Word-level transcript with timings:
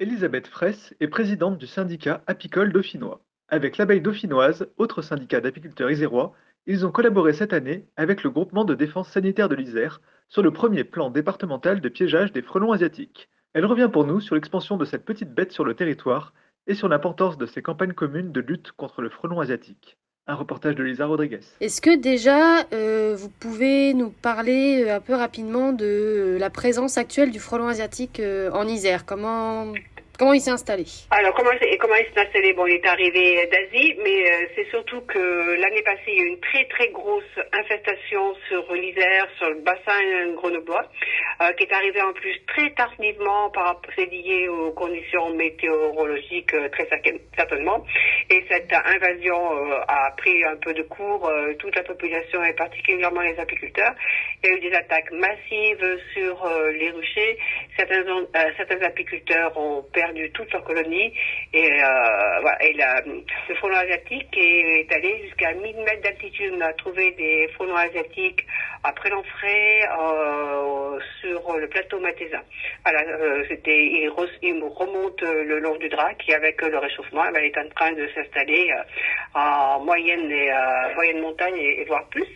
Elisabeth 0.00 0.46
Fraisse 0.46 0.94
est 1.00 1.08
présidente 1.08 1.58
du 1.58 1.66
syndicat 1.66 2.22
apicole 2.26 2.72
dauphinois. 2.72 3.20
Avec 3.48 3.76
l'abeille 3.76 4.00
dauphinoise, 4.00 4.66
autre 4.78 5.02
syndicat 5.02 5.42
d'apiculteurs 5.42 5.90
isérois, 5.90 6.32
ils 6.64 6.86
ont 6.86 6.90
collaboré 6.90 7.34
cette 7.34 7.52
année 7.52 7.84
avec 7.98 8.22
le 8.22 8.30
groupement 8.30 8.64
de 8.64 8.74
défense 8.74 9.10
sanitaire 9.10 9.50
de 9.50 9.56
l'Isère 9.56 10.00
sur 10.26 10.40
le 10.40 10.54
premier 10.54 10.84
plan 10.84 11.10
départemental 11.10 11.82
de 11.82 11.88
piégeage 11.90 12.32
des 12.32 12.40
frelons 12.40 12.72
asiatiques. 12.72 13.28
Elle 13.52 13.66
revient 13.66 13.90
pour 13.92 14.06
nous 14.06 14.20
sur 14.20 14.36
l'expansion 14.36 14.78
de 14.78 14.86
cette 14.86 15.04
petite 15.04 15.34
bête 15.34 15.52
sur 15.52 15.66
le 15.66 15.74
territoire 15.74 16.32
et 16.66 16.74
sur 16.74 16.88
l'importance 16.88 17.36
de 17.36 17.44
ces 17.44 17.60
campagnes 17.60 17.92
communes 17.92 18.32
de 18.32 18.40
lutte 18.40 18.72
contre 18.72 19.02
le 19.02 19.10
frelon 19.10 19.40
asiatique. 19.40 19.98
Un 20.30 20.36
reportage 20.36 20.76
de 20.76 20.84
Lisa 20.84 21.06
Rodriguez. 21.06 21.40
Est-ce 21.60 21.80
que 21.80 21.96
déjà 21.96 22.60
euh, 22.72 23.16
vous 23.18 23.30
pouvez 23.30 23.94
nous 23.94 24.10
parler 24.10 24.84
euh, 24.84 24.94
un 24.94 25.00
peu 25.00 25.14
rapidement 25.14 25.72
de 25.72 25.84
euh, 25.84 26.38
la 26.38 26.50
présence 26.50 26.98
actuelle 26.98 27.32
du 27.32 27.40
frelon 27.40 27.66
asiatique 27.66 28.22
en 28.52 28.68
Isère? 28.68 29.04
Comment 29.04 29.72
Comment 30.20 30.34
il 30.34 30.42
s'est 30.42 30.50
installé 30.50 30.84
Alors, 31.10 31.32
comment, 31.32 31.48
comment 31.80 31.94
il 31.94 32.04
s'est 32.12 32.20
installé? 32.20 32.52
Bon, 32.52 32.66
il 32.66 32.74
est 32.74 32.86
arrivé 32.86 33.46
d'Asie, 33.46 33.96
mais 34.04 34.30
euh, 34.30 34.46
c'est 34.54 34.68
surtout 34.68 35.00
que 35.06 35.58
l'année 35.58 35.80
passée, 35.80 36.02
il 36.08 36.14
y 36.14 36.20
a 36.20 36.24
eu 36.24 36.26
une 36.26 36.40
très 36.40 36.66
très 36.66 36.88
grosse 36.88 37.24
infestation 37.54 38.34
sur 38.46 38.70
l'Isère, 38.74 39.28
sur 39.38 39.48
le 39.48 39.62
bassin 39.62 40.34
grenoblois, 40.36 40.84
euh, 41.40 41.52
qui 41.52 41.64
est 41.64 41.72
arrivée 41.72 42.02
en 42.02 42.12
plus 42.12 42.38
très 42.48 42.68
tardivement 42.74 43.48
par 43.48 43.80
c'est 43.96 44.10
lié 44.10 44.46
aux 44.48 44.72
conditions 44.72 45.30
météorologiques 45.30 46.52
euh, 46.52 46.68
très 46.68 46.86
certainement. 47.34 47.82
Et 48.28 48.44
cette 48.50 48.74
invasion 48.74 49.40
a 49.88 50.10
pris 50.18 50.44
un 50.44 50.56
peu 50.56 50.74
de 50.74 50.82
cours 50.82 51.32
toute 51.58 51.74
la 51.74 51.82
population 51.82 52.44
et 52.44 52.52
particulièrement 52.52 53.22
les 53.22 53.38
apiculteurs. 53.40 53.94
Il 54.42 54.48
y 54.48 54.52
a 54.52 54.56
eu 54.56 54.60
des 54.60 54.74
attaques 54.74 55.12
massives 55.12 55.98
sur 56.14 56.48
les 56.72 56.90
ruchers. 56.90 57.38
Certains, 57.76 58.04
certains 58.56 58.80
apiculteurs 58.82 59.56
ont 59.56 59.82
perdu 59.92 60.30
toute 60.32 60.50
leur 60.52 60.64
colonie. 60.64 61.12
Et, 61.52 61.70
euh, 61.70 62.40
voilà, 62.40 62.64
et 62.64 62.72
le 62.72 63.54
frelon 63.56 63.76
asiatique 63.76 64.36
est, 64.36 64.92
allé 64.92 65.22
jusqu'à 65.24 65.52
1000 65.52 65.76
mètres 65.76 66.02
d'altitude. 66.02 66.54
On 66.56 66.60
a 66.60 66.72
trouvé 66.74 67.10
des 67.12 67.48
frelons 67.54 67.76
asiatiques 67.76 68.46
après 68.82 69.10
l'enfray 69.10 69.82
euh, 69.82 70.98
sur 71.20 71.56
le 71.56 71.68
plateau 71.68 72.00
Matéza. 72.00 72.40
Voilà, 72.84 73.02
euh, 73.02 73.44
c'était, 73.48 73.76
il, 73.76 74.08
remonte 74.10 75.20
le 75.22 75.58
long 75.58 75.76
du 75.76 75.88
Drac 75.88 76.22
et 76.28 76.34
avec 76.34 76.62
le 76.62 76.78
réchauffement, 76.78 77.24
elle 77.34 77.44
est 77.44 77.58
en 77.58 77.68
train 77.74 77.92
de 77.92 78.08
s'installer 78.14 78.72
en 79.34 79.80
moyenne 79.80 80.30
et 80.30 80.50
moyenne 80.94 81.20
montagne 81.20 81.56
et, 81.56 81.84
voire 81.84 82.08
plus. 82.08 82.26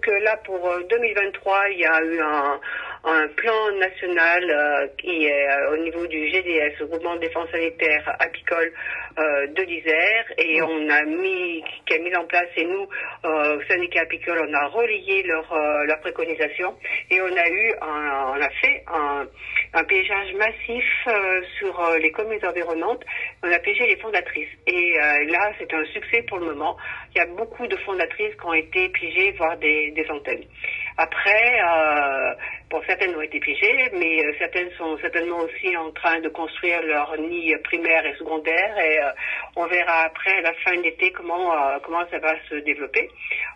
Donc 0.00 0.22
là 0.22 0.36
pour 0.44 0.70
2023, 0.88 1.68
il 1.70 1.78
y 1.80 1.84
a 1.84 2.02
eu 2.02 2.20
un, 2.20 2.60
un 3.04 3.28
plan 3.28 3.70
national 3.78 4.44
euh, 4.50 4.86
qui 4.98 5.24
est 5.24 5.48
euh, 5.48 5.72
au 5.72 5.76
niveau 5.78 6.06
du 6.06 6.28
GDS, 6.28 6.78
le 6.80 6.86
groupement 6.86 7.14
de 7.14 7.20
défense 7.20 7.48
sanitaire 7.50 8.16
apicole 8.18 8.72
euh, 9.18 9.46
de 9.46 9.62
l'Isère, 9.62 10.24
et 10.36 10.60
on 10.60 10.88
a 10.90 11.02
mis, 11.04 11.64
qui 11.86 11.94
a 11.94 11.98
mis 11.98 12.14
en 12.14 12.26
place, 12.26 12.48
et 12.56 12.64
nous, 12.64 12.86
au 13.24 13.62
syndicat 13.68 14.02
apicole, 14.02 14.46
on 14.48 14.54
a 14.54 14.66
relayé 14.68 15.22
leur, 15.22 15.54
leur 15.86 16.00
préconisation, 16.00 16.74
et 17.10 17.20
on 17.20 17.36
a 17.36 17.48
eu, 17.48 17.72
un, 17.80 18.34
on 18.36 18.40
a 18.40 18.50
fait 18.50 18.84
un, 18.86 19.26
un 19.74 19.84
piégeage 19.84 20.34
massif 20.34 20.84
sur 21.58 21.96
les 22.00 22.10
communes 22.12 22.44
environnantes. 22.44 23.04
On 23.42 23.52
a 23.52 23.58
piégé 23.58 23.86
les 23.86 23.96
fondatrices, 23.96 24.48
et 24.66 24.94
là, 25.28 25.52
c'est 25.58 25.72
un 25.74 25.84
succès 25.86 26.22
pour 26.22 26.38
le 26.38 26.46
moment. 26.46 26.76
Il 27.14 27.18
y 27.18 27.20
a 27.20 27.26
beaucoup 27.26 27.66
de 27.66 27.76
fondatrices 27.78 28.34
qui 28.34 28.46
ont 28.46 28.54
été 28.54 28.88
piégées, 28.88 29.32
voire 29.32 29.56
des, 29.58 29.90
des 29.90 30.08
antennes. 30.10 30.44
Après, 31.02 31.62
euh, 31.64 32.34
certaines 32.86 33.16
ont 33.16 33.22
été 33.22 33.40
piégées, 33.40 33.88
mais 33.94 34.22
euh, 34.22 34.34
certaines 34.38 34.70
sont 34.72 34.98
certainement 34.98 35.38
aussi 35.38 35.74
en 35.74 35.90
train 35.92 36.20
de 36.20 36.28
construire 36.28 36.82
leur 36.82 37.16
nid 37.18 37.54
primaire 37.64 38.04
et 38.04 38.14
secondaire, 38.16 38.78
et 38.78 38.98
euh, 38.98 39.10
on 39.56 39.66
verra 39.66 40.02
après, 40.02 40.36
à 40.36 40.40
la 40.42 40.52
fin 40.62 40.76
de 40.76 40.82
l'été, 40.82 41.10
comment 41.12 41.54
euh, 41.54 41.78
comment 41.82 42.04
ça 42.10 42.18
va 42.18 42.34
se 42.50 42.56
développer. 42.56 43.08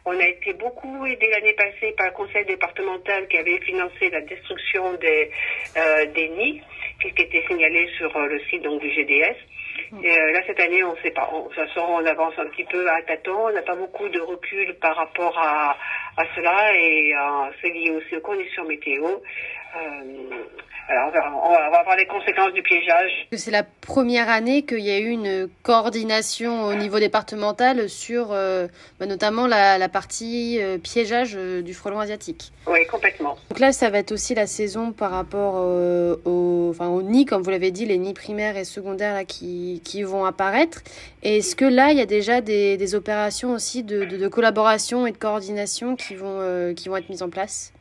On 0.06 0.18
a 0.18 0.26
été 0.26 0.54
beaucoup 0.54 1.04
aidé 1.04 1.28
l'année 1.28 1.52
passée 1.52 1.92
par 1.98 2.06
le 2.06 2.12
conseil 2.12 2.46
départemental 2.46 3.28
qui 3.28 3.36
avait 3.36 3.60
financé 3.60 4.08
la 4.08 4.22
destruction 4.22 4.94
des 4.94 5.30
des 6.14 6.28
nids, 6.30 6.62
qui 6.98 7.08
était 7.08 7.44
signalé 7.46 7.90
sur 7.98 8.18
le 8.18 8.40
site 8.48 8.62
donc 8.62 8.80
du 8.80 8.90
GDS. 8.90 9.36
Et 10.02 10.18
euh, 10.18 10.32
là, 10.32 10.40
cette 10.46 10.60
année, 10.60 10.82
on 10.84 10.92
ne 10.92 11.00
sait 11.02 11.10
pas. 11.10 11.28
On, 11.32 11.48
on 11.48 12.06
avance 12.06 12.34
un 12.38 12.46
petit 12.46 12.64
peu 12.64 12.88
à 12.88 13.02
tâtons. 13.02 13.46
On 13.46 13.52
n'a 13.52 13.62
pas 13.62 13.74
beaucoup 13.74 14.08
de 14.08 14.20
recul 14.20 14.74
par 14.80 14.96
rapport 14.96 15.38
à, 15.38 15.76
à 16.16 16.24
cela 16.34 16.74
et 16.76 17.14
euh, 17.14 17.50
c'est 17.60 17.70
lié 17.70 17.90
aussi 17.90 18.16
aux 18.16 18.20
conditions 18.20 18.64
météo. 18.64 19.04
Euh, 19.76 20.44
alors, 20.86 21.10
on 21.42 21.50
va, 21.50 21.82
voir 21.82 21.96
les 21.96 22.06
conséquences 22.06 22.52
du 22.52 22.62
piégeage. 22.62 23.26
C'est 23.32 23.50
la 23.50 23.62
première 23.62 24.28
année 24.28 24.62
qu'il 24.62 24.80
y 24.80 24.90
a 24.90 24.98
eu 24.98 25.08
une 25.08 25.48
coordination 25.62 26.64
au 26.64 26.74
niveau 26.74 26.98
départemental 26.98 27.88
sur 27.88 28.32
euh, 28.32 28.68
bah, 29.00 29.06
notamment 29.06 29.46
la, 29.46 29.78
la 29.78 29.88
partie 29.88 30.58
euh, 30.60 30.76
piégeage 30.76 31.36
euh, 31.36 31.62
du 31.62 31.72
frelon 31.72 32.00
asiatique. 32.00 32.52
Oui, 32.66 32.86
complètement. 32.86 33.36
Donc 33.48 33.60
là, 33.60 33.72
ça 33.72 33.88
va 33.88 33.98
être 33.98 34.12
aussi 34.12 34.34
la 34.34 34.46
saison 34.46 34.92
par 34.92 35.10
rapport 35.10 35.54
aux, 35.54 36.68
enfin, 36.70 36.88
aux 36.88 37.02
nids, 37.02 37.24
comme 37.24 37.42
vous 37.42 37.50
l'avez 37.50 37.70
dit, 37.70 37.86
les 37.86 37.96
nids 37.98 38.14
primaires 38.14 38.58
et 38.58 38.64
secondaires 38.64 39.14
là, 39.14 39.24
qui, 39.24 39.80
qui 39.84 40.02
vont 40.02 40.26
apparaître. 40.26 40.82
Est-ce 41.22 41.56
que 41.56 41.64
là, 41.64 41.92
il 41.92 41.98
y 41.98 42.02
a 42.02 42.06
déjà 42.06 42.42
des, 42.42 42.76
des 42.76 42.94
opérations 42.94 43.52
aussi 43.52 43.84
de, 43.84 44.04
de, 44.04 44.18
de, 44.18 44.28
collaboration 44.28 45.06
et 45.06 45.12
de 45.12 45.18
coordination 45.18 45.96
qui 45.96 46.14
vont, 46.14 46.74
qui 46.74 46.88
vont 46.90 46.96
être 46.96 47.08
mises 47.08 47.22
en 47.22 47.30
place? 47.30 47.73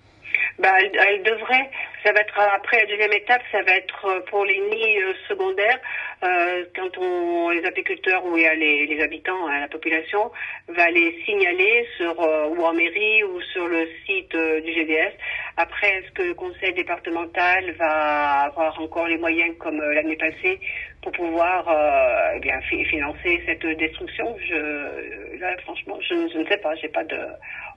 Bah, 0.60 0.70
elle, 0.80 0.92
elle, 0.96 1.24
devrait. 1.24 1.70
Ça 2.04 2.12
va 2.12 2.20
être 2.20 2.40
après 2.40 2.82
la 2.82 2.86
deuxième 2.86 3.14
étape, 3.14 3.42
ça 3.52 3.62
va 3.64 3.72
être 3.72 4.06
euh, 4.06 4.20
pour 4.30 4.46
les 4.46 4.60
nids 4.60 5.02
euh, 5.02 5.14
secondaires. 5.28 5.80
Euh, 6.24 6.66
quand 6.76 6.98
on, 6.98 7.50
les 7.50 7.66
apiculteurs 7.66 8.26
ou 8.26 8.36
les, 8.36 8.86
les 8.86 9.02
habitants, 9.02 9.48
hein, 9.48 9.62
la 9.62 9.68
population, 9.68 10.32
va 10.68 10.90
les 10.92 11.22
signaler 11.26 11.88
sur 11.98 12.18
ou 12.20 12.64
en 12.64 12.74
mairie 12.74 13.24
ou 13.24 13.42
sur 13.42 13.68
le 13.68 13.88
site 14.06 14.36
du 14.36 14.74
GDS. 14.74 15.14
Après, 15.58 15.90
est-ce 15.98 16.12
que 16.12 16.24
le 16.24 16.34
conseil 16.34 16.74
départemental 16.74 17.72
va 17.74 18.44
avoir 18.44 18.80
encore 18.80 19.08
les 19.08 19.18
moyens 19.18 19.56
comme 19.60 19.82
l'année 19.82 20.16
passée 20.16 20.60
pour 21.04 21.12
pouvoir 21.12 21.68
euh, 21.68 22.36
eh 22.36 22.40
bien 22.40 22.60
financer 22.62 23.42
cette 23.46 23.66
destruction 23.78 24.36
Je, 24.40 25.40
là, 25.40 25.56
franchement, 25.64 25.98
je, 26.02 26.38
ne 26.38 26.46
sais 26.46 26.58
pas. 26.58 26.74
J'ai 26.76 26.88
pas 26.88 27.04
de 27.04 27.18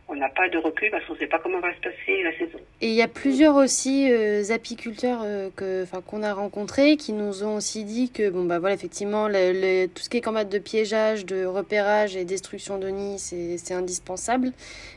on 0.09 0.15
n'a 0.15 0.29
pas 0.29 0.49
de 0.49 0.57
recul 0.59 0.89
parce 0.93 1.05
qu'on 1.05 1.15
ne 1.15 1.19
sait 1.19 1.27
pas 1.27 1.41
comment 1.41 1.59
va 1.59 1.75
se 1.75 1.81
passer 1.81 2.23
la 2.23 2.33
saison. 2.39 2.59
Et 2.81 2.89
il 2.89 2.95
y 2.95 3.03
a 3.03 3.09
plusieurs 3.09 3.57
aussi 3.57 4.09
euh, 4.13 4.45
apiculteurs 4.55 5.23
euh, 5.25 5.51
que, 5.57 5.85
qu'on 6.07 6.23
a 6.23 6.33
rencontrés 6.33 6.97
qui 6.97 7.13
nous 7.13 7.43
ont 7.43 7.57
aussi 7.57 7.83
dit 7.83 8.13
que 8.13 8.31
bon 8.31 8.45
bah 8.45 8.61
voilà 8.61 8.77
effectivement 8.77 9.27
le, 9.29 9.87
tout 9.87 10.03
ce 10.03 10.09
qui 10.09 10.19
est 10.19 10.21
campagne 10.21 10.49
de 10.49 10.59
piégeage, 10.59 11.27
de 11.27 11.45
repérage 11.45 12.15
et 12.15 12.25
destruction 12.25 12.79
de 12.79 12.89
nids 12.89 13.19
c'est 13.19 13.75
indispensable, 13.75 14.53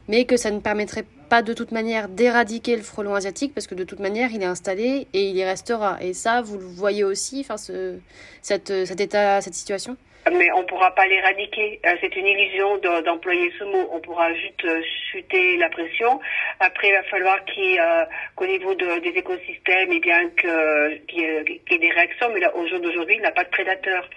mais 0.07 0.25
que 0.25 0.37
ça 0.37 0.51
ne 0.51 0.59
permettrait 0.59 1.03
pas 1.03 1.18
de 1.29 1.53
toute 1.53 1.71
manière 1.71 2.09
d'éradiquer 2.09 2.75
le 2.75 2.81
frelon 2.81 3.13
asiatique 3.15 3.53
parce 3.53 3.67
que 3.67 3.75
de 3.75 3.83
toute 3.83 3.99
manière 3.99 4.31
il 4.31 4.41
est 4.41 4.45
installé 4.45 5.07
et 5.13 5.29
il 5.29 5.35
y 5.35 5.43
restera. 5.43 6.01
Et 6.01 6.13
ça 6.13 6.41
vous 6.41 6.57
le 6.57 6.65
voyez 6.65 7.03
aussi, 7.03 7.41
enfin 7.41 7.57
ce, 7.57 7.97
cette, 8.41 8.67
cet 8.85 8.99
état, 8.99 9.39
cette 9.41 9.55
situation? 9.55 9.95
Mais 10.31 10.51
on 10.51 10.61
ne 10.61 10.67
pourra 10.67 10.93
pas 10.93 11.05
l'éradiquer. 11.07 11.79
Euh, 11.85 11.95
c'est 12.01 12.15
une 12.15 12.27
illusion 12.27 12.77
d'employer 12.77 13.51
ce 13.57 13.63
mot. 13.63 13.89
On 13.91 13.99
pourra 13.99 14.33
juste 14.33 14.63
euh, 14.65 14.81
chuter 15.11 15.57
la 15.57 15.69
pression. 15.69 16.19
Après, 16.59 16.89
il 16.89 16.93
va 16.93 17.03
falloir 17.03 17.37
euh, 17.37 18.05
qu'au 18.35 18.45
niveau 18.45 18.75
de, 18.75 18.99
des 18.99 19.17
écosystèmes, 19.17 19.89
eh 19.91 19.99
bien 19.99 20.29
qu'il 20.31 21.19
y, 21.19 21.23
ait 21.23 21.77
des 21.77 21.91
réactions. 21.91 22.29
Mais 22.33 22.41
là, 22.41 22.55
au 22.55 22.67
jour 22.67 22.79
d'aujourd'hui, 22.79 23.15
il 23.15 23.21
n'a 23.21 23.31
pas 23.31 23.43
de 23.43 23.49
prédateur. 23.49 24.09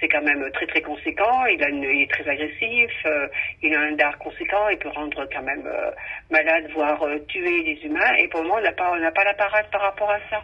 C'est 0.00 0.08
quand 0.08 0.22
même 0.22 0.50
très 0.52 0.66
très 0.66 0.80
conséquent. 0.80 1.44
Il, 1.44 1.62
a 1.62 1.68
est 1.68 2.10
très 2.10 2.26
agressif. 2.26 2.90
il 3.62 3.74
a 3.74 3.80
un 3.80 3.92
dard 3.92 4.16
conséquent. 4.16 4.70
Il 4.70 4.78
peut 4.78 4.88
rendre 4.88 5.28
quand 5.30 5.42
même 5.42 5.68
malade, 6.30 6.70
voire 6.72 7.04
tuer 7.28 7.62
les 7.62 7.84
humains. 7.84 8.14
Et 8.18 8.26
pour 8.28 8.40
le 8.40 8.48
moment, 8.48 8.60
on 8.60 8.64
n'a 8.64 8.72
pas, 8.72 8.92
on 8.92 8.96
n'a 8.96 9.10
pas 9.12 9.24
la 9.24 9.34
parade 9.34 9.66
par 9.70 9.82
rapport 9.82 10.10
à 10.10 10.18
ça. 10.30 10.42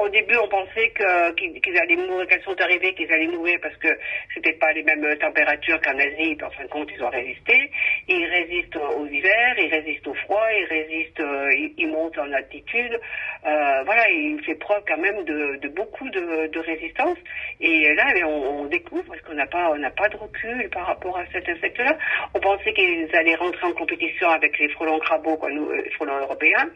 au 0.00 0.08
début, 0.10 0.36
on 0.36 0.46
pensait 0.46 0.92
qu'ils 1.36 1.76
allaient 1.76 1.96
mourir, 1.96 2.28
qu'elles 2.28 2.44
sont 2.44 2.60
arrivées, 2.60 2.94
qu'ils 2.94 3.12
allaient 3.12 3.26
mourir 3.26 3.58
parce 3.60 3.76
que 3.78 3.88
c'était 4.34 4.52
pas 4.54 4.72
les 4.72 4.82
mêmes 4.82 5.16
températures 5.18 5.80
qu'en 5.80 5.98
Asie, 5.98 6.36
en 6.42 6.50
fin 6.50 6.64
de 6.64 6.68
compte, 6.68 6.90
ils 6.94 7.02
ont 7.02 7.08
résisté. 7.08 7.70
Ils 8.08 8.26
résistent 8.26 8.76
aux 8.76 9.06
hivers, 9.06 9.58
ils 9.58 9.70
résistent 9.70 10.08
au 10.08 10.14
froid, 10.14 10.46
ils 10.52 10.66
résistent, 10.66 11.20
euh, 11.20 11.68
ils, 11.78 11.88
montent 11.88 12.18
en 12.18 12.32
altitude. 12.32 13.00
Euh, 13.46 13.82
voilà, 13.84 14.10
il 14.10 14.42
fait 14.44 14.56
preuve 14.56 14.82
quand 14.86 14.98
même 14.98 15.24
de, 15.24 15.56
de 15.56 15.68
beaucoup 15.68 16.08
de, 16.10 16.48
de, 16.48 16.58
résistance. 16.58 17.18
Et 17.60 17.94
là, 17.94 18.12
on, 18.26 18.62
on 18.62 18.64
découvre 18.66 19.04
parce 19.06 19.20
qu'on 19.22 19.34
n'a 19.34 19.46
pas, 19.46 19.70
on 19.70 19.78
n'a 19.78 19.90
pas 19.90 20.08
de 20.08 20.16
recul 20.16 20.68
par 20.70 20.86
rapport 20.86 21.16
à 21.16 21.24
cet 21.32 21.48
insecte-là. 21.48 21.96
On 22.34 22.40
pensait 22.40 22.72
qu'ils 22.72 23.14
allaient 23.14 23.36
rentrer 23.36 23.66
en 23.66 23.72
compétition 23.72 24.28
avec 24.30 24.58
les 24.58 24.68
frelons 24.70 24.98
crabaux, 24.98 25.36
quoi, 25.36 25.50
nous, 25.50 25.68
euh, 25.68 25.82
les 25.82 25.90
frelons 25.90 26.18
européens. 26.18 26.68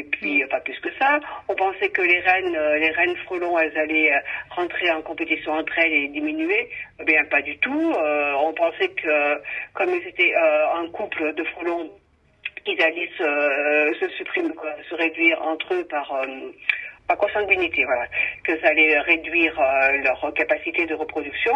Et 0.00 0.04
puis, 0.04 0.42
pas 0.46 0.60
plus 0.60 0.78
que 0.80 0.88
ça. 0.98 1.20
On 1.48 1.54
pensait 1.54 1.90
que 1.90 2.00
les 2.00 2.20
reines, 2.20 2.58
les 2.78 2.90
reines 2.90 3.16
frelons, 3.26 3.58
elles 3.58 3.76
allaient 3.76 4.12
rentrer 4.48 4.90
en 4.90 5.02
compétition 5.02 5.52
entre 5.52 5.78
elles 5.78 5.92
et 5.92 6.08
diminuer. 6.08 6.70
Eh 7.00 7.04
bien, 7.04 7.22
pas 7.26 7.42
du 7.42 7.58
tout. 7.58 7.92
Euh, 7.92 8.32
on 8.38 8.54
pensait 8.54 8.88
que, 8.88 9.42
comme 9.74 9.90
ils 9.90 10.08
étaient 10.08 10.34
euh, 10.34 10.74
un 10.82 10.88
couple 10.88 11.34
de 11.34 11.44
frelons, 11.44 11.90
ils 12.66 12.82
allaient 12.82 13.10
se, 13.18 13.94
se 14.00 14.08
supprimer, 14.16 14.54
se 14.88 14.94
réduire 14.94 15.42
entre 15.42 15.74
eux 15.74 15.84
par 15.84 16.10
consanguinité, 17.16 17.84
voilà, 17.84 18.06
que 18.44 18.58
ça 18.60 18.68
allait 18.68 18.98
réduire 19.00 19.60
leur 20.04 20.32
capacité 20.34 20.86
de 20.86 20.94
reproduction. 20.94 21.52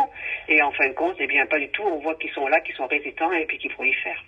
Et 0.48 0.62
en 0.62 0.72
fin 0.72 0.88
de 0.88 0.94
compte, 0.94 1.16
eh 1.18 1.26
bien, 1.26 1.46
pas 1.46 1.58
du 1.58 1.68
tout. 1.70 1.82
On 1.82 1.98
voit 1.98 2.14
qu'ils 2.16 2.32
sont 2.32 2.46
là, 2.48 2.60
qu'ils 2.60 2.74
sont 2.74 2.86
résistants 2.86 3.32
et 3.32 3.44
puis 3.46 3.58
qu'ils 3.58 3.72
prolifèrent. 3.72 4.22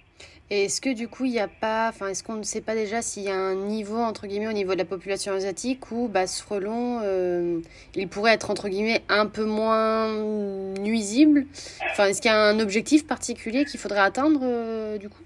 Et 0.48 0.66
est-ce 0.66 0.80
que 0.80 0.94
du 0.94 1.08
coup, 1.08 1.24
il 1.24 1.32
n'y 1.32 1.40
a 1.40 1.48
pas, 1.48 1.88
enfin, 1.88 2.06
est-ce 2.06 2.22
qu'on 2.22 2.34
ne 2.34 2.44
sait 2.44 2.60
pas 2.60 2.76
déjà 2.76 3.02
s'il 3.02 3.24
y 3.24 3.30
a 3.30 3.34
un 3.34 3.56
niveau, 3.56 3.96
entre 3.96 4.28
guillemets, 4.28 4.46
au 4.46 4.52
niveau 4.52 4.74
de 4.74 4.78
la 4.78 4.84
population 4.84 5.32
asiatique 5.32 5.90
où 5.90 6.06
bah, 6.06 6.28
ce 6.28 6.40
frelon, 6.40 7.00
euh, 7.02 7.58
il 7.96 8.06
pourrait 8.06 8.34
être, 8.34 8.48
entre 8.48 8.68
guillemets, 8.68 9.02
un 9.08 9.26
peu 9.26 9.44
moins 9.44 10.12
nuisible? 10.78 11.46
Enfin, 11.90 12.06
est-ce 12.06 12.22
qu'il 12.22 12.30
y 12.30 12.34
a 12.34 12.38
un 12.38 12.60
objectif 12.60 13.08
particulier 13.08 13.64
qu'il 13.64 13.80
faudrait 13.80 13.98
atteindre, 13.98 14.38
euh, 14.44 14.98
du 14.98 15.08
coup? 15.08 15.22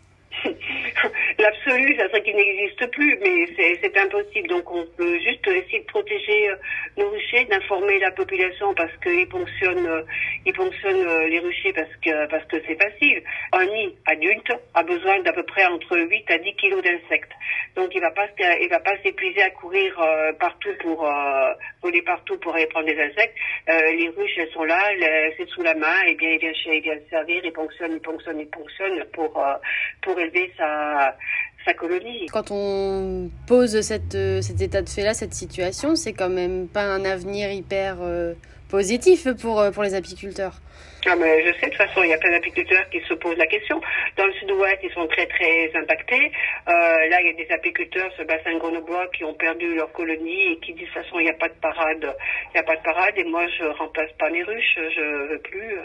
L'absolu, 1.41 1.97
ça 1.97 2.07
serait 2.09 2.23
qu'il 2.23 2.37
n'existe 2.37 2.91
plus, 2.91 3.19
mais 3.23 3.47
c'est 3.57 3.97
impossible. 3.97 4.49
Donc 4.49 4.71
on 4.71 4.85
peut 4.97 5.19
juste 5.21 5.47
essayer 5.47 5.81
de 5.81 5.87
protéger 5.87 6.51
euh, 6.51 6.57
nos 6.99 7.09
ruchers, 7.09 7.47
d'informer 7.47 7.99
la 7.99 8.11
population 8.11 8.75
parce 8.75 8.95
qu'ils 9.03 9.27
ponctionnent, 9.27 9.87
euh, 9.87 10.03
ils 10.47 10.53
ponctionnent 10.53 11.07
euh, 11.07 11.29
les 11.29 11.39
ruchers 11.39 11.73
parce 11.73 11.95
que 12.03 12.27
parce 12.29 12.45
que 12.47 12.57
c'est 12.67 12.81
facile. 12.81 13.23
Un 13.53 13.67
nid 13.67 13.97
adulte 14.07 14.53
a 14.75 14.83
besoin 14.83 15.21
d'à 15.21 15.33
peu 15.33 15.43
près 15.43 15.65
entre 15.67 15.99
8 15.99 16.31
à 16.31 16.39
10 16.39 16.55
kilos 16.55 16.83
d'insectes. 16.83 17.33
Donc 17.77 17.91
il 17.95 18.01
va 18.01 18.11
pas 18.11 18.27
il 18.39 18.69
va 18.69 18.81
pas 18.81 18.97
s'épuiser 19.03 19.43
à 19.43 19.51
courir 19.51 19.95
partout 20.39 20.71
pour 20.81 21.09
voler 21.83 22.03
partout 22.03 22.37
pour 22.39 22.55
aller 22.55 22.67
prendre 22.67 22.87
des 22.87 23.01
insectes. 23.01 23.35
les 23.69 24.09
ruches 24.09 24.39
elles 24.39 24.51
sont 24.53 24.65
là, 24.65 24.81
c'est 25.37 25.49
sous 25.49 25.63
la 25.63 25.75
main, 25.75 26.03
et 26.07 26.15
bien 26.15 26.31
il 26.31 26.39
vient, 26.39 26.53
il 26.67 26.83
vient 26.83 26.95
servir, 27.09 27.41
il 27.45 27.53
ponctionne, 27.53 27.93
il 27.93 28.01
ponctionne, 28.01 28.41
il 28.41 28.49
ponctionne 28.49 29.05
pour 29.13 29.43
pour 30.03 30.19
élever 30.19 30.53
sa 30.57 31.15
sa 31.65 31.75
colonie. 31.75 32.27
Quand 32.33 32.51
on 32.51 33.31
pose 33.47 33.81
cette, 33.81 34.15
euh, 34.15 34.41
cet 34.41 34.61
état 34.61 34.83
de 34.83 34.89
fait-là, 34.89 35.15
cette 35.15 35.35
situation, 35.35 35.95
c'est 35.95 36.13
quand 36.13 36.29
même 36.29 36.69
pas 36.69 36.85
un 36.85 37.05
avenir 37.05 37.51
hyper 37.53 37.99
euh, 38.01 38.35
positif 38.71 39.29
pour, 39.41 39.61
euh, 39.61 39.71
pour 39.71 39.83
les 39.83 39.95
apiculteurs. 39.95 40.55
Ah 41.07 41.17
mais 41.17 41.47
je 41.47 41.53
sais, 41.59 41.67
de 41.67 41.71
toute 41.71 41.77
façon, 41.77 42.03
il 42.03 42.11
y 42.11 42.13
a 42.13 42.19
plein 42.19 42.31
d'apiculteurs 42.31 42.89
qui 42.91 43.01
se 43.01 43.15
posent 43.15 43.37
la 43.39 43.47
question. 43.47 43.81
Dans 44.17 44.27
le 44.27 44.33
sud-ouest, 44.35 44.79
ils 44.83 44.93
sont 44.93 45.07
très, 45.07 45.27
très 45.27 45.71
impactés. 45.75 46.31
là, 46.67 47.21
il 47.21 47.27
y 47.27 47.31
a 47.31 47.45
des 47.45 47.51
apiculteurs 47.53 48.11
ce 48.19 48.23
bassin 48.23 48.57
grenoblois 48.59 49.07
qui 49.17 49.25
ont 49.25 49.33
perdu 49.33 49.75
leur 49.75 49.91
colonie 49.93 50.53
et 50.53 50.57
qui 50.59 50.75
disent, 50.75 50.89
de 50.89 50.93
toute 50.93 51.03
façon, 51.03 51.19
il 51.19 51.25
n'y 51.25 51.31
a 51.31 51.35
pas 51.35 51.49
de 51.49 51.55
parade. 51.55 52.15
Il 52.49 52.53
n'y 52.55 52.61
a 52.61 52.65
pas 52.65 52.77
de 52.77 52.83
parade 52.83 53.15
et 53.17 53.25
moi, 53.25 53.47
je 53.59 53.65
remplace 53.65 54.13
pas 54.19 54.29
mes 54.29 54.43
ruches, 54.43 54.77
je 54.77 55.33
veux 55.33 55.41
plus. 55.41 55.79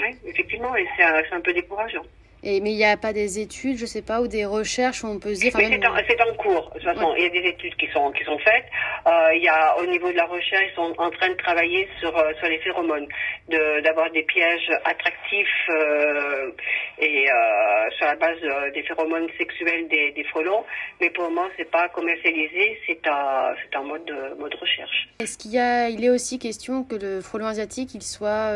Oui, 0.00 0.16
effectivement, 0.26 0.74
et 0.76 0.86
c'est 0.96 1.04
un, 1.04 1.22
un 1.32 1.40
peu 1.40 1.52
décourageant. 1.52 2.06
Et, 2.42 2.60
mais 2.60 2.72
il 2.72 2.76
n'y 2.76 2.84
a 2.84 2.96
pas 2.96 3.12
des 3.12 3.38
études, 3.38 3.76
je 3.76 3.84
sais 3.84 4.00
pas, 4.00 4.20
ou 4.22 4.28
des 4.28 4.46
recherches 4.46 5.04
où 5.04 5.08
on 5.08 5.18
peut 5.18 5.34
se 5.34 5.40
dire. 5.40 5.52
c'est 5.52 6.20
en, 6.22 6.34
cours. 6.34 6.70
De 6.74 6.80
toute 6.80 6.84
façon, 6.84 7.14
il 7.16 7.24
y 7.24 7.26
a 7.26 7.28
des 7.28 7.48
études 7.48 7.74
qui 7.76 7.86
sont 7.92 8.10
qui 8.12 8.24
sont 8.24 8.38
faites. 8.38 8.64
Euh, 9.06 9.34
il 9.34 9.42
y 9.42 9.48
a 9.48 9.76
au 9.78 9.86
niveau 9.86 10.10
de 10.10 10.16
la 10.16 10.24
recherche, 10.24 10.64
ils 10.72 10.74
sont 10.74 10.94
en 10.96 11.10
train 11.10 11.28
de 11.28 11.34
travailler 11.34 11.86
sur 11.98 12.16
euh, 12.16 12.32
sur 12.38 12.48
les 12.48 12.58
phéromones, 12.58 13.06
de 13.48 13.80
d'avoir 13.82 14.10
des 14.10 14.22
pièges 14.22 14.70
attractifs 14.84 15.68
euh, 15.68 16.50
et 16.98 17.30
euh, 17.30 17.90
sur 17.98 18.06
la 18.06 18.16
base 18.16 18.40
des 18.72 18.82
phéromones 18.84 19.28
sexuels 19.36 19.88
des, 19.88 20.12
des 20.12 20.24
frelons. 20.24 20.64
Mais 21.00 21.10
pour 21.10 21.24
le 21.24 21.30
moment, 21.30 21.48
c'est 21.58 21.70
pas 21.70 21.88
commercialisé. 21.90 22.80
C'est 22.86 23.06
un 23.06 23.54
c'est 23.62 23.76
un 23.76 23.82
mode 23.82 24.10
mode 24.38 24.54
recherche. 24.54 25.08
Est-ce 25.20 25.36
qu'il 25.36 25.52
y 25.52 25.58
a 25.58 25.90
il 25.90 26.02
est 26.02 26.10
aussi 26.10 26.38
question 26.38 26.84
que 26.84 26.96
le 26.96 27.20
frelon 27.20 27.46
asiatique 27.46 27.94
il 27.94 28.02
soit 28.02 28.54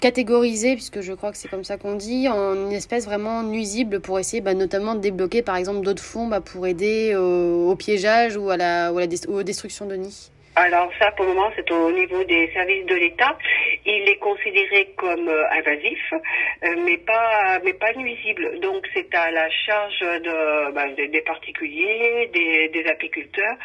catégorisé, 0.00 0.74
puisque 0.74 1.00
je 1.00 1.12
crois 1.12 1.30
que 1.30 1.36
c'est 1.36 1.48
comme 1.48 1.64
ça 1.64 1.76
qu'on 1.76 1.94
dit, 1.94 2.28
en 2.28 2.54
une 2.54 2.72
espèce 2.72 3.04
vraiment 3.04 3.42
nuisible 3.42 4.00
pour 4.00 4.18
essayer 4.18 4.40
bah, 4.40 4.54
notamment 4.54 4.94
de 4.94 5.00
débloquer 5.00 5.42
par 5.42 5.56
exemple 5.56 5.82
d'autres 5.82 6.02
fonds 6.02 6.26
bah, 6.26 6.40
pour 6.40 6.66
aider 6.66 7.14
au, 7.14 7.74
piégeage 7.76 8.36
ou 8.36 8.50
à 8.50 8.56
la, 8.56 8.92
ou 8.92 8.98
à 8.98 9.02
la 9.02 9.08
aux 9.28 9.42
destructions 9.42 9.86
de 9.86 9.94
nids 9.94 10.30
alors 10.56 10.90
ça, 10.98 11.12
pour 11.12 11.24
le 11.24 11.32
moment, 11.32 11.50
c'est 11.54 11.70
au 11.70 11.92
niveau 11.92 12.24
des 12.24 12.50
services 12.52 12.84
de 12.84 12.94
l'État. 12.94 13.38
Il 13.86 14.08
est 14.08 14.18
considéré 14.18 14.92
comme 14.96 15.28
euh, 15.28 15.48
invasif, 15.52 16.12
euh, 16.12 16.74
mais 16.84 16.98
pas 16.98 17.60
mais 17.64 17.72
pas 17.72 17.92
nuisible. 17.94 18.58
Donc 18.60 18.84
c'est 18.92 19.14
à 19.14 19.30
la 19.30 19.48
charge 19.48 20.00
de, 20.00 20.72
ben, 20.72 20.92
des 20.94 21.20
particuliers, 21.22 22.28
des 22.34 22.84
apiculteurs, 22.90 23.56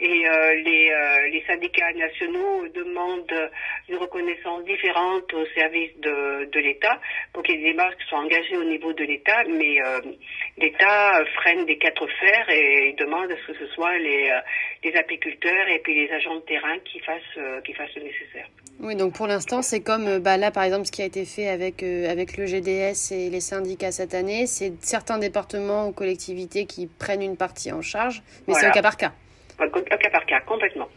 et 0.00 0.28
euh, 0.28 0.54
les, 0.54 0.92
les 1.32 1.44
syndicats 1.46 1.92
nationaux 1.94 2.66
demandent 2.74 3.50
une 3.88 3.96
reconnaissance 3.96 4.64
différente 4.64 5.32
aux 5.34 5.46
services 5.54 5.96
de, 6.00 6.46
de 6.50 6.60
l'État 6.60 6.98
pour 7.32 7.42
qu'il 7.42 7.56
y 7.56 7.58
ait 7.58 7.62
des 7.62 7.70
démarches 7.70 7.96
qui 7.96 8.06
soient 8.08 8.18
engagées 8.18 8.56
au 8.56 8.64
niveau 8.64 8.92
de 8.92 9.04
l'État, 9.04 9.44
mais 9.48 9.78
l'État 10.58 11.24
freine 11.36 11.66
des 11.66 11.78
quatre 11.78 12.06
fers 12.18 12.50
et 12.50 12.94
demande 12.98 13.30
à 13.30 13.36
ce 13.36 13.52
que 13.52 13.58
ce 13.58 13.66
soit 13.74 13.98
les, 13.98 14.30
les 14.82 14.96
apiculteurs 14.96 15.68
et 15.68 15.78
puis 15.80 15.94
les 15.94 16.10
agents 16.12 16.36
de 16.36 16.40
terrain 16.40 16.78
qui 16.84 17.00
fassent, 17.00 17.20
euh, 17.36 17.60
qui 17.62 17.72
fassent 17.74 17.94
le 17.96 18.02
nécessaire. 18.02 18.46
Oui, 18.80 18.96
donc 18.96 19.14
pour 19.14 19.26
l'instant, 19.26 19.62
c'est 19.62 19.80
comme 19.80 20.06
euh, 20.06 20.18
bah, 20.18 20.36
là, 20.36 20.50
par 20.50 20.64
exemple, 20.64 20.86
ce 20.86 20.92
qui 20.92 21.02
a 21.02 21.04
été 21.04 21.24
fait 21.24 21.48
avec, 21.48 21.82
euh, 21.82 22.10
avec 22.10 22.36
le 22.36 22.46
GDS 22.46 23.12
et 23.12 23.28
les 23.28 23.40
syndicats 23.40 23.92
cette 23.92 24.14
année, 24.14 24.46
c'est 24.46 24.72
certains 24.80 25.18
départements 25.18 25.88
ou 25.88 25.92
collectivités 25.92 26.64
qui 26.66 26.86
prennent 26.86 27.22
une 27.22 27.36
partie 27.36 27.72
en 27.72 27.82
charge, 27.82 28.22
mais 28.48 28.54
c'est 28.54 28.68
au 28.68 28.72
cas 28.72 28.82
par 28.82 28.96
cas. 28.96 29.12
Au 29.60 29.68
cas 29.68 30.10
par 30.10 30.24
cas, 30.26 30.40
complètement. 30.40 30.88